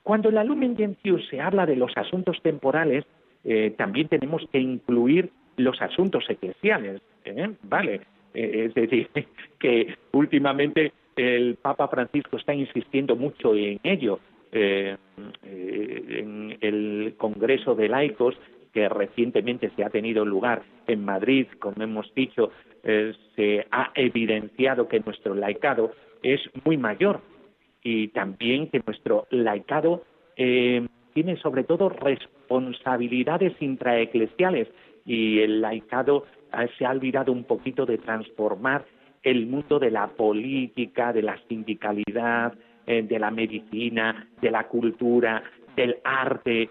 Cuando 0.04 0.30
en 0.30 0.36
la 0.36 0.44
Lumen 0.44 0.76
Gentium 0.76 1.20
se 1.30 1.40
habla 1.40 1.66
de 1.66 1.76
los 1.76 1.92
asuntos 1.96 2.42
temporales, 2.42 3.06
eh, 3.44 3.74
también 3.78 4.08
tenemos 4.08 4.44
que 4.52 4.60
incluir 4.60 5.30
los 5.58 5.82
asuntos 5.82 6.26
eclesiales, 6.30 7.02
¿eh? 7.26 7.52
¿vale? 7.64 8.02
Eh, 8.34 8.66
es 8.68 8.74
decir, 8.74 9.10
que 9.60 9.96
últimamente 10.12 10.94
el 11.16 11.56
Papa 11.56 11.88
Francisco 11.88 12.38
está 12.38 12.54
insistiendo 12.54 13.16
mucho 13.16 13.56
en 13.56 13.80
ello. 13.84 14.20
Eh, 14.52 14.96
eh, 15.44 16.06
en 16.20 16.58
el 16.62 17.16
Congreso 17.18 17.76
de 17.76 17.90
Laicos, 17.90 18.36
que 18.74 18.88
recientemente 18.90 19.72
se 19.76 19.84
ha 19.84 19.90
tenido 19.90 20.26
lugar 20.26 20.64
en 20.88 21.04
Madrid, 21.04 21.48
como 21.60 21.84
hemos 21.84 22.14
dicho, 22.14 22.52
eh, 22.84 23.14
se 23.36 23.66
ha 23.72 23.92
evidenciado 23.96 24.88
que 24.88 25.00
nuestro 25.00 25.34
laicado 25.34 25.92
es 26.24 26.42
muy 26.64 26.78
mayor 26.78 27.22
y 27.84 28.10
también 28.10 28.70
que 28.70 28.82
nuestro 28.86 29.28
laicado 29.30 30.04
tiene 30.36 31.38
sobre 31.38 31.64
todo 31.64 31.88
responsabilidades 31.88 33.54
intraeclesiales 33.62 34.68
y 35.06 35.40
el 35.40 35.62
laicado 35.62 36.26
se 36.78 36.86
ha 36.86 36.92
olvidado 36.92 37.32
un 37.32 37.46
poquito 37.46 37.86
de 37.86 37.98
transformar 37.98 38.86
el 39.24 39.48
mundo 39.48 39.80
de 39.80 39.92
la 39.92 40.08
política, 40.08 41.14
de 41.14 41.24
la 41.24 41.40
sindicalidad, 41.48 42.54
eh, 42.88 43.02
de 43.04 43.20
la 43.20 43.32
medicina, 43.32 44.28
de 44.42 44.52
la 44.52 44.68
cultura, 44.68 45.44
del 45.76 45.98
arte. 46.04 46.70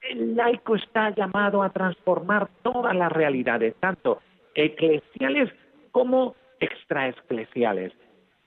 El 0.00 0.36
laico 0.36 0.76
está 0.76 1.10
llamado 1.10 1.62
a 1.62 1.70
transformar 1.70 2.48
todas 2.62 2.94
las 2.94 3.10
realidades, 3.12 3.74
tanto 3.80 4.20
eclesiales 4.54 5.50
como 5.92 6.34
extraeclesiales. 6.60 7.92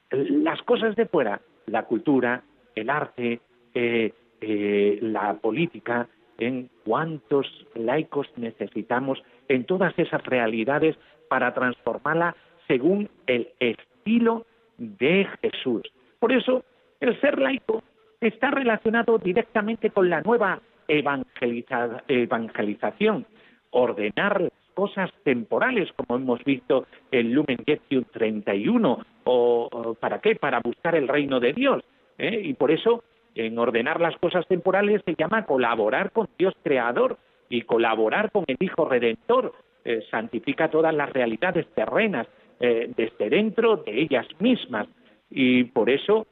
Las 0.10 0.62
cosas 0.63 0.95
de 0.95 1.06
fuera, 1.06 1.41
la 1.67 1.84
cultura, 1.84 2.43
el 2.76 2.89
arte, 2.89 3.39
eh, 3.74 4.13
eh, 4.41 5.00
la 5.02 5.36
política, 5.36 6.08
en 6.38 6.69
cuántos 6.84 7.45
laicos 7.76 8.28
necesitamos 8.36 9.21
en 9.47 9.65
todas 9.65 9.97
esas 9.97 10.24
realidades 10.24 10.97
para 11.30 11.54
transformarla 11.54 12.36
según 12.67 13.10
el 13.28 13.50
estilo 13.60 14.45
de 14.78 15.28
Jesús. 15.41 15.84
Por 16.19 16.32
eso, 16.32 16.63
el 17.01 17.19
ser 17.19 17.39
laico 17.39 17.83
está 18.21 18.51
relacionado 18.51 19.17
directamente 19.17 19.89
con 19.89 20.09
la 20.09 20.21
nueva 20.21 20.61
evangelización, 20.87 23.25
ordenar 23.71 24.49
cosas 24.73 25.11
temporales, 25.23 25.91
como 25.93 26.17
hemos 26.17 26.43
visto 26.43 26.85
en 27.11 27.33
Lumen 27.33 27.57
Gentium 27.65 28.03
31, 28.11 29.05
o, 29.25 29.95
¿para 29.99 30.19
qué? 30.19 30.35
Para 30.35 30.59
buscar 30.59 30.95
el 30.95 31.07
reino 31.07 31.39
de 31.39 31.53
Dios. 31.53 31.83
¿eh? 32.17 32.41
Y 32.43 32.53
por 32.53 32.71
eso, 32.71 33.03
en 33.35 33.57
ordenar 33.57 33.99
las 33.99 34.15
cosas 34.17 34.47
temporales 34.47 35.01
se 35.05 35.15
llama 35.15 35.45
colaborar 35.45 36.11
con 36.11 36.29
Dios 36.37 36.53
Creador 36.63 37.17
y 37.49 37.63
colaborar 37.63 38.31
con 38.31 38.45
el 38.47 38.57
Hijo 38.59 38.87
Redentor. 38.87 39.53
Eh, 39.83 40.03
santifica 40.11 40.69
todas 40.69 40.93
las 40.93 41.11
realidades 41.11 41.67
terrenas 41.73 42.27
eh, 42.59 42.91
desde 42.95 43.29
dentro 43.29 43.77
de 43.77 44.01
ellas 44.01 44.27
mismas. 44.39 44.87
Y 45.29 45.65
por 45.65 45.89
eso 45.89 46.27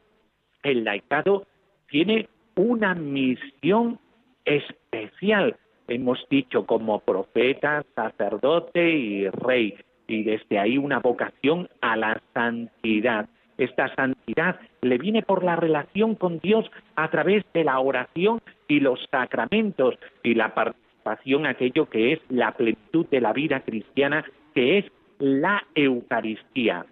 el 0.64 0.84
laicado 0.84 1.46
tiene 1.88 2.28
una 2.56 2.94
misión 2.96 4.00
especial, 4.46 5.56
hemos 5.88 6.20
dicho, 6.30 6.66
como 6.66 7.00
profeta, 7.00 7.84
sacerdote 7.96 8.90
y 8.90 9.30
rey. 9.30 9.76
y 10.08 10.24
desde 10.24 10.58
ahí 10.58 10.80
una 10.80 10.98
vocación 11.00 11.70
a 11.82 11.96
la 11.96 12.20
santidad. 12.34 13.30
Esta 13.60 13.94
santidad 13.94 14.60
le 14.82 14.98
viene 14.98 15.22
por 15.22 15.44
la 15.44 15.56
relación 15.56 16.16
con 16.16 16.40
Dios 16.40 16.66
a 16.96 17.12
través 17.12 17.46
de 17.54 17.64
la 17.64 17.80
oración 17.80 18.42
y 18.68 18.80
los 18.80 19.00
sacramentos 19.12 20.00
y 20.24 20.34
la 20.34 20.56
participación 20.56 21.46
aquello 21.46 21.90
que 21.90 22.14
es 22.14 22.20
la 22.30 22.52
plenitud 22.54 23.06
de 23.08 23.22
la 23.22 23.34
vida 23.34 23.62
cristiana, 23.62 24.26
que 24.54 24.80
es 24.80 24.86
la 25.20 25.64
Eucaristía. 25.76 26.86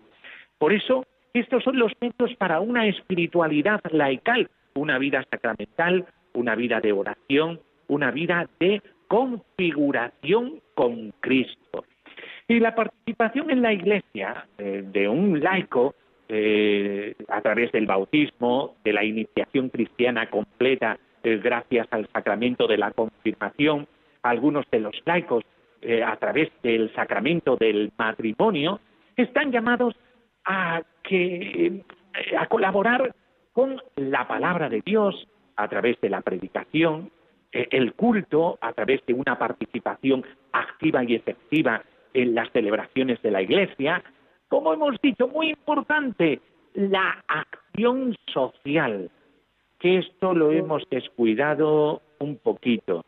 Por 0.57 0.73
eso, 0.73 1.05
estos 1.39 1.63
son 1.63 1.77
los 1.77 1.91
métodos 1.99 2.35
para 2.35 2.59
una 2.59 2.87
espiritualidad 2.87 3.81
laical, 3.91 4.49
una 4.75 4.97
vida 4.97 5.25
sacramental, 5.29 6.05
una 6.33 6.55
vida 6.55 6.79
de 6.79 6.91
oración, 6.91 7.59
una 7.87 8.11
vida 8.11 8.49
de 8.59 8.81
configuración 9.07 10.61
con 10.75 11.13
Cristo. 11.19 11.85
Y 12.47 12.59
la 12.59 12.75
participación 12.75 13.49
en 13.51 13.61
la 13.61 13.73
Iglesia 13.73 14.47
eh, 14.57 14.83
de 14.85 15.09
un 15.09 15.41
laico 15.41 15.95
eh, 16.29 17.15
a 17.29 17.41
través 17.41 17.71
del 17.71 17.85
bautismo, 17.85 18.75
de 18.83 18.93
la 18.93 19.03
iniciación 19.03 19.69
cristiana 19.69 20.29
completa 20.29 20.97
eh, 21.23 21.39
gracias 21.43 21.87
al 21.91 22.07
sacramento 22.13 22.67
de 22.67 22.77
la 22.77 22.91
confirmación, 22.91 23.87
algunos 24.23 24.65
de 24.71 24.79
los 24.79 24.95
laicos 25.05 25.43
a 26.05 26.15
través 26.17 26.49
del 26.63 26.91
sacramento 26.95 27.55
del 27.55 27.91
matrimonio, 27.97 28.79
están 29.15 29.51
llamados 29.51 29.95
a 30.47 30.81
que 31.03 31.83
a 32.37 32.47
colaborar 32.47 33.13
con 33.53 33.79
la 33.95 34.27
palabra 34.27 34.69
de 34.69 34.81
Dios 34.81 35.27
a 35.55 35.67
través 35.67 35.99
de 36.01 36.09
la 36.09 36.21
predicación, 36.21 37.11
el 37.51 37.93
culto 37.93 38.57
a 38.61 38.73
través 38.73 39.05
de 39.05 39.13
una 39.13 39.37
participación 39.37 40.23
activa 40.51 41.03
y 41.03 41.15
efectiva 41.15 41.83
en 42.13 42.35
las 42.35 42.51
celebraciones 42.51 43.21
de 43.21 43.31
la 43.31 43.41
Iglesia, 43.41 44.03
como 44.47 44.73
hemos 44.73 44.99
dicho, 45.01 45.27
muy 45.27 45.49
importante, 45.49 46.39
la 46.73 47.23
acción 47.27 48.15
social, 48.33 49.11
que 49.79 49.99
esto 49.99 50.33
lo 50.33 50.51
hemos 50.51 50.83
descuidado 50.89 52.01
un 52.19 52.37
poquito. 52.37 53.05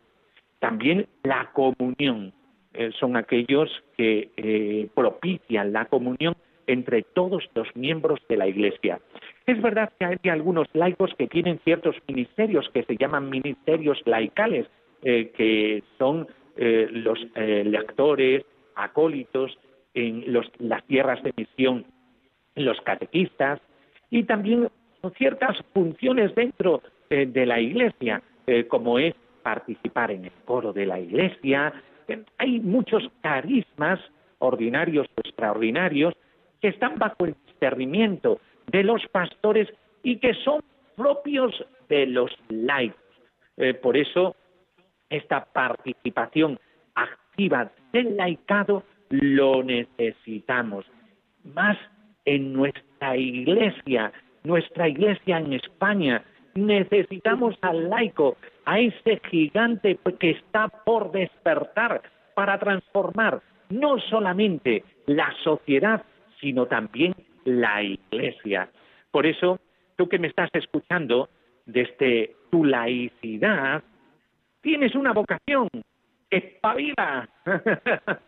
También 0.59 1.07
la 1.23 1.51
comunión, 1.53 2.33
eh, 2.73 2.91
son 2.99 3.15
aquellos 3.15 3.69
que 3.97 4.31
eh, 4.37 4.89
propician 4.93 5.71
la 5.71 5.85
comunión 5.85 6.35
entre 6.71 7.03
todos 7.03 7.49
los 7.55 7.67
miembros 7.75 8.19
de 8.29 8.37
la 8.37 8.47
Iglesia. 8.47 8.99
Es 9.45 9.61
verdad 9.61 9.91
que 9.99 10.05
hay 10.05 10.29
algunos 10.29 10.67
laicos 10.73 11.11
que 11.17 11.27
tienen 11.27 11.59
ciertos 11.63 11.95
ministerios 12.07 12.69
que 12.73 12.83
se 12.83 12.95
llaman 12.97 13.29
ministerios 13.29 14.01
laicales, 14.05 14.67
eh, 15.03 15.31
que 15.35 15.83
son 15.97 16.27
los 16.57 17.17
lectores, 17.35 18.43
acólitos, 18.75 19.57
en 19.93 20.25
las 20.59 20.83
tierras 20.85 21.21
de 21.23 21.33
misión, 21.35 21.85
los 22.55 22.79
catequistas, 22.81 23.59
y 24.09 24.23
también 24.23 24.69
ciertas 25.17 25.57
funciones 25.73 26.33
dentro 26.35 26.81
eh, 27.09 27.25
de 27.25 27.45
la 27.45 27.59
Iglesia, 27.59 28.21
eh, 28.47 28.65
como 28.67 28.99
es 28.99 29.13
participar 29.43 30.11
en 30.11 30.25
el 30.25 30.31
coro 30.45 30.73
de 30.73 30.85
la 30.85 30.99
Iglesia. 30.99 31.73
hay 32.37 32.59
muchos 32.59 33.09
carismas 33.21 33.99
ordinarios 34.39 35.07
o 35.15 35.21
extraordinarios 35.21 36.13
que 36.61 36.69
están 36.69 36.97
bajo 36.97 37.25
el 37.25 37.35
discernimiento 37.45 38.39
de 38.67 38.83
los 38.83 39.05
pastores 39.07 39.67
y 40.03 40.17
que 40.17 40.33
son 40.33 40.61
propios 40.95 41.53
de 41.87 42.05
los 42.05 42.31
laicos. 42.49 42.99
Eh, 43.57 43.73
por 43.73 43.97
eso, 43.97 44.35
esta 45.09 45.45
participación 45.45 46.59
activa 46.95 47.71
del 47.91 48.15
laicado 48.17 48.83
lo 49.09 49.63
necesitamos. 49.63 50.85
Más 51.43 51.77
en 52.25 52.53
nuestra 52.53 53.17
iglesia, 53.17 54.11
nuestra 54.43 54.87
iglesia 54.87 55.37
en 55.37 55.53
España, 55.53 56.23
necesitamos 56.55 57.55
al 57.61 57.89
laico, 57.89 58.37
a 58.65 58.79
ese 58.79 59.21
gigante 59.29 59.97
que 60.19 60.31
está 60.31 60.67
por 60.67 61.11
despertar 61.11 62.01
para 62.35 62.59
transformar 62.59 63.41
no 63.69 63.99
solamente 63.99 64.83
la 65.05 65.33
sociedad, 65.43 66.03
sino 66.39 66.65
también 66.65 67.15
la 67.45 67.81
iglesia. 67.83 68.69
Por 69.11 69.25
eso, 69.25 69.59
tú 69.95 70.07
que 70.07 70.19
me 70.19 70.27
estás 70.27 70.49
escuchando, 70.53 71.29
desde 71.65 72.35
tu 72.51 72.65
laicidad, 72.65 73.83
tienes 74.61 74.95
una 74.95 75.13
vocación, 75.13 75.67
espabila. 76.29 77.29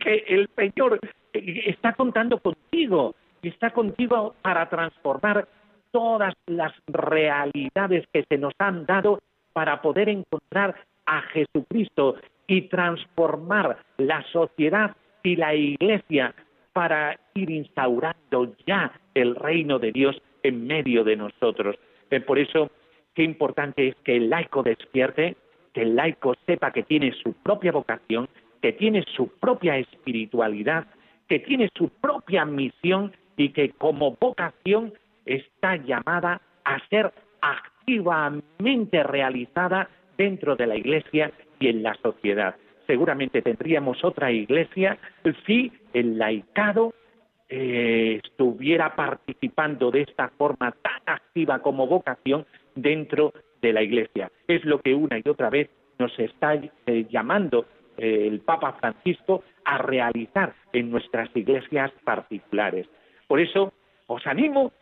que 0.00 0.24
el 0.28 0.48
Señor 0.56 0.98
está 1.32 1.94
contando 1.94 2.38
contigo, 2.38 3.14
está 3.42 3.70
contigo 3.70 4.34
para 4.42 4.68
transformar 4.68 5.48
todas 5.90 6.34
las 6.46 6.72
realidades 6.86 8.06
que 8.12 8.24
se 8.28 8.38
nos 8.38 8.54
han 8.58 8.86
dado 8.86 9.20
para 9.52 9.82
poder 9.82 10.08
encontrar 10.08 10.74
a 11.06 11.22
Jesucristo 11.22 12.16
y 12.46 12.62
transformar 12.62 13.78
la 13.98 14.22
sociedad 14.32 14.96
y 15.22 15.36
la 15.36 15.54
iglesia 15.54 16.34
para 16.72 17.18
ir 17.34 17.50
instaurando 17.50 18.54
ya 18.66 18.92
el 19.14 19.34
reino 19.34 19.78
de 19.78 19.92
Dios 19.92 20.20
en 20.42 20.66
medio 20.66 21.04
de 21.04 21.16
nosotros. 21.16 21.76
Eh, 22.10 22.20
por 22.20 22.38
eso, 22.38 22.70
qué 23.14 23.22
importante 23.22 23.88
es 23.88 23.96
que 24.04 24.16
el 24.16 24.30
laico 24.30 24.62
despierte, 24.62 25.36
que 25.72 25.82
el 25.82 25.96
laico 25.96 26.34
sepa 26.46 26.72
que 26.72 26.82
tiene 26.82 27.12
su 27.12 27.32
propia 27.32 27.72
vocación 27.72 28.28
que 28.62 28.72
tiene 28.72 29.04
su 29.14 29.28
propia 29.28 29.76
espiritualidad, 29.76 30.86
que 31.28 31.40
tiene 31.40 31.68
su 31.76 31.88
propia 31.88 32.44
misión 32.44 33.12
y 33.36 33.50
que 33.50 33.70
como 33.70 34.16
vocación 34.18 34.94
está 35.26 35.76
llamada 35.76 36.40
a 36.64 36.78
ser 36.88 37.12
activamente 37.40 39.02
realizada 39.02 39.90
dentro 40.16 40.54
de 40.54 40.66
la 40.68 40.76
Iglesia 40.76 41.32
y 41.58 41.68
en 41.68 41.82
la 41.82 41.94
sociedad. 41.94 42.54
Seguramente 42.86 43.42
tendríamos 43.42 44.04
otra 44.04 44.30
Iglesia 44.30 44.96
si 45.44 45.72
el 45.92 46.18
laicado 46.18 46.94
eh, 47.54 48.18
estuviera 48.24 48.96
participando 48.96 49.90
de 49.90 50.00
esta 50.00 50.28
forma 50.38 50.72
tan 50.72 51.02
activa 51.04 51.58
como 51.58 51.86
vocación 51.86 52.46
dentro 52.74 53.34
de 53.60 53.74
la 53.74 53.82
Iglesia. 53.82 54.32
Es 54.48 54.64
lo 54.64 54.80
que 54.80 54.94
una 54.94 55.18
y 55.18 55.28
otra 55.28 55.50
vez 55.50 55.68
nos 55.98 56.18
está 56.18 56.54
eh, 56.54 57.06
llamando 57.10 57.66
eh, 57.98 58.26
el 58.26 58.40
Papa 58.40 58.72
Francisco 58.80 59.44
a 59.66 59.76
realizar 59.76 60.54
en 60.72 60.90
nuestras 60.90 61.28
iglesias 61.36 61.92
particulares. 62.04 62.86
Por 63.28 63.38
eso 63.38 63.74
os 64.06 64.26
animo 64.26 64.72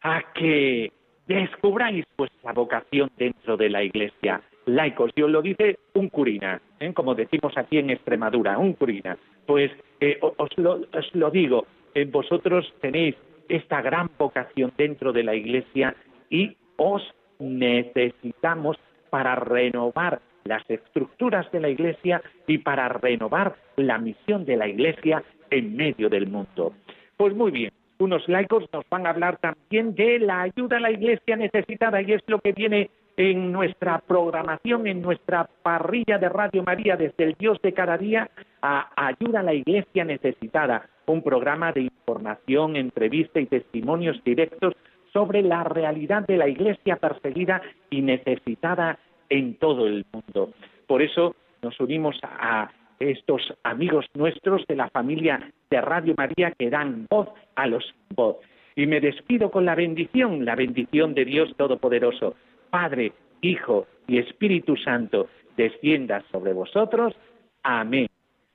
a 0.00 0.32
que 0.32 0.90
descubráis 1.26 2.06
vuestra 2.16 2.54
vocación 2.54 3.10
dentro 3.18 3.58
de 3.58 3.68
la 3.68 3.82
iglesia. 3.82 4.40
Laicos, 4.64 5.10
y 5.14 5.22
os 5.22 5.30
lo 5.30 5.42
dice 5.42 5.78
un 5.94 6.08
curina, 6.08 6.60
como 6.94 7.14
decimos 7.14 7.56
aquí 7.56 7.78
en 7.78 7.90
Extremadura, 7.90 8.58
un 8.58 8.72
curina. 8.72 9.16
Pues 9.46 9.70
eh, 10.00 10.18
os, 10.20 10.50
lo, 10.58 11.30
digo, 11.30 11.66
vosotros 12.04 12.72
tenéis 12.80 13.16
esta 13.48 13.80
gran 13.80 14.10
vocación 14.18 14.72
dentro 14.76 15.12
de 15.12 15.22
la 15.22 15.34
iglesia 15.34 15.96
y 16.30 16.56
os 16.76 17.02
necesitamos 17.38 18.76
para 19.10 19.34
renovar 19.34 20.20
las 20.44 20.68
estructuras 20.70 21.50
de 21.52 21.60
la 21.60 21.68
Iglesia 21.68 22.22
y 22.46 22.58
para 22.58 22.88
renovar 22.88 23.56
la 23.76 23.98
misión 23.98 24.44
de 24.44 24.56
la 24.56 24.68
Iglesia 24.68 25.22
en 25.50 25.76
medio 25.76 26.08
del 26.08 26.28
mundo. 26.28 26.72
Pues 27.16 27.34
muy 27.34 27.50
bien, 27.50 27.72
unos 27.98 28.28
laicos 28.28 28.64
nos 28.72 28.84
van 28.88 29.06
a 29.06 29.10
hablar 29.10 29.38
también 29.38 29.94
de 29.94 30.18
la 30.18 30.42
ayuda 30.42 30.76
a 30.76 30.80
la 30.80 30.90
Iglesia 30.90 31.36
necesitada 31.36 32.02
y 32.02 32.12
es 32.12 32.22
lo 32.26 32.38
que 32.38 32.52
viene 32.52 32.90
en 33.16 33.50
nuestra 33.50 33.98
programación, 34.06 34.86
en 34.86 35.00
nuestra 35.00 35.48
parrilla 35.62 36.18
de 36.18 36.28
Radio 36.28 36.62
María 36.62 36.96
desde 36.96 37.24
el 37.24 37.34
Dios 37.38 37.60
de 37.62 37.72
cada 37.72 37.96
día 37.96 38.30
a 38.60 38.90
Ayuda 38.96 39.40
a 39.40 39.42
la 39.42 39.54
Iglesia 39.54 40.04
Necesitada, 40.04 40.88
un 41.06 41.22
programa 41.22 41.72
de 41.72 41.82
información, 41.82 42.76
entrevista 42.76 43.40
y 43.40 43.46
testimonios 43.46 44.22
directos 44.24 44.74
sobre 45.12 45.42
la 45.42 45.64
realidad 45.64 46.26
de 46.26 46.36
la 46.36 46.48
Iglesia 46.48 46.96
perseguida 46.96 47.62
y 47.88 48.02
necesitada 48.02 48.98
en 49.30 49.54
todo 49.54 49.86
el 49.86 50.04
mundo. 50.12 50.52
Por 50.86 51.00
eso 51.00 51.34
nos 51.62 51.80
unimos 51.80 52.18
a 52.22 52.70
estos 52.98 53.54
amigos 53.62 54.06
nuestros 54.14 54.66
de 54.66 54.76
la 54.76 54.90
familia 54.90 55.52
de 55.70 55.80
Radio 55.80 56.14
María 56.16 56.52
que 56.52 56.70
dan 56.70 57.06
voz 57.08 57.28
a 57.54 57.66
los 57.66 57.94
voz. 58.14 58.36
Y 58.74 58.86
me 58.86 59.00
despido 59.00 59.50
con 59.50 59.64
la 59.64 59.74
bendición, 59.74 60.44
la 60.44 60.54
bendición 60.54 61.14
de 61.14 61.24
Dios 61.24 61.54
Todopoderoso, 61.56 62.34
Padre, 62.76 63.14
Hijo 63.40 63.86
y 64.06 64.18
Espíritu 64.18 64.76
Santo, 64.76 65.30
descienda 65.56 66.22
sobre 66.30 66.52
vosotros. 66.52 67.16
Amén. 67.62 68.06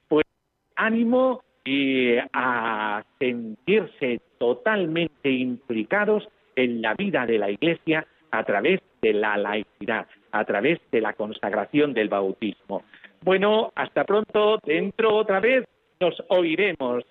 Pues 0.08 0.28
ánimo 0.76 1.42
y 1.66 2.18
a 2.32 3.04
sentirse 3.18 4.22
totalmente 4.38 5.32
implicados 5.32 6.30
en 6.56 6.84
la 6.84 6.94
vida 6.94 7.26
de 7.26 7.40
la 7.40 7.50
Iglesia 7.50 8.06
a 8.30 8.44
través 8.44 8.80
de 9.02 9.14
la 9.14 9.38
laicidad 9.38 10.06
a 10.32 10.46
través 10.46 10.80
de 10.92 11.02
la 11.02 11.14
consagración 11.14 11.96
del 11.96 12.08
bautismo. 12.08 12.84
Bueno, 13.24 13.72
hasta 13.74 14.04
pronto, 14.04 14.60
dentro 14.64 15.16
otra 15.16 15.40
vez 15.40 15.66
nos 16.00 16.24
oiremos. 16.28 17.04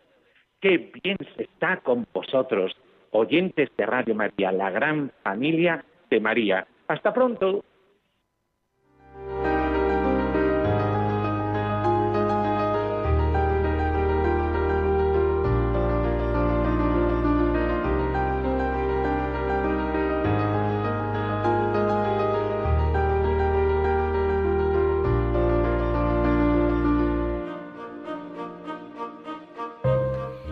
qué 0.60 0.92
bien 1.02 1.16
se 1.34 1.42
está 1.42 1.78
con 1.78 2.06
vosotros, 2.14 2.76
oyentes 3.10 3.68
de 3.76 3.84
Radio 3.84 4.14
María, 4.14 4.52
la 4.52 4.70
gran 4.70 5.10
familia 5.24 5.84
de 6.08 6.20
María. 6.20 6.66
Hasta 6.90 7.14
pronto. 7.14 7.64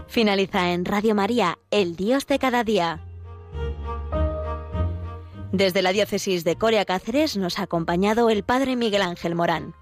Finaliza 0.06 0.70
en 0.72 0.84
Radio 0.84 1.16
María, 1.16 1.58
El 1.72 1.96
Dios 1.96 2.28
de 2.28 2.38
cada 2.38 2.62
día. 2.62 3.07
Desde 5.58 5.82
la 5.82 5.90
diócesis 5.90 6.44
de 6.44 6.54
Coria 6.54 6.84
Cáceres 6.84 7.36
nos 7.36 7.58
ha 7.58 7.62
acompañado 7.62 8.30
el 8.30 8.44
Padre 8.44 8.76
Miguel 8.76 9.02
Ángel 9.02 9.34
Morán. 9.34 9.74